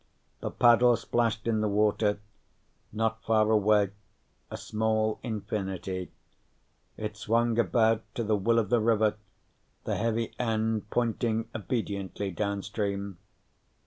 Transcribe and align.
The 0.39 0.49
paddle 0.49 0.97
splashed 0.97 1.45
in 1.45 1.61
the 1.61 1.67
water. 1.67 2.17
Not 2.91 3.23
far 3.23 3.51
away: 3.51 3.91
a 4.49 4.57
small 4.57 5.19
infinity. 5.21 6.09
It 6.97 7.15
swung 7.15 7.59
about 7.59 8.01
to 8.15 8.23
the 8.23 8.35
will 8.35 8.57
of 8.57 8.71
the 8.71 8.81
river, 8.81 9.17
the 9.83 9.97
heavy 9.97 10.33
end 10.39 10.89
pointing, 10.89 11.49
obediently 11.53 12.31
downstream. 12.31 13.19